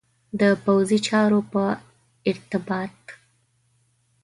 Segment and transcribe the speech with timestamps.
[0.39, 1.63] د پوځي چارو په
[2.29, 2.99] ارتباط.